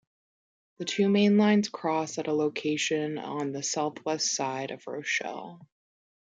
[0.79, 5.69] The two mainlines cross at a location on the southwest side of Rochelle.